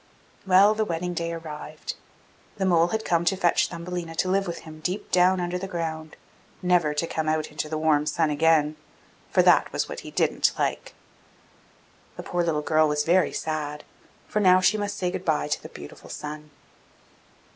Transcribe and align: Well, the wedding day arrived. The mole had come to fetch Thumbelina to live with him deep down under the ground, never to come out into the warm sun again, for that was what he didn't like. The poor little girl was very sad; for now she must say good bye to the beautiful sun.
Well, 0.47 0.73
the 0.73 0.83
wedding 0.83 1.13
day 1.13 1.31
arrived. 1.31 1.93
The 2.57 2.65
mole 2.65 2.87
had 2.87 3.05
come 3.05 3.23
to 3.25 3.35
fetch 3.37 3.67
Thumbelina 3.69 4.15
to 4.15 4.29
live 4.31 4.47
with 4.47 4.61
him 4.61 4.79
deep 4.79 5.11
down 5.11 5.39
under 5.39 5.59
the 5.59 5.67
ground, 5.67 6.15
never 6.63 6.95
to 6.95 7.05
come 7.05 7.29
out 7.29 7.51
into 7.51 7.69
the 7.69 7.77
warm 7.77 8.07
sun 8.07 8.31
again, 8.31 8.77
for 9.29 9.43
that 9.43 9.71
was 9.71 9.87
what 9.87 9.99
he 9.99 10.09
didn't 10.09 10.53
like. 10.57 10.95
The 12.17 12.23
poor 12.23 12.41
little 12.43 12.63
girl 12.63 12.87
was 12.87 13.03
very 13.03 13.31
sad; 13.31 13.83
for 14.27 14.39
now 14.39 14.59
she 14.59 14.75
must 14.75 14.97
say 14.97 15.11
good 15.11 15.23
bye 15.23 15.47
to 15.49 15.61
the 15.61 15.69
beautiful 15.69 16.09
sun. 16.09 16.49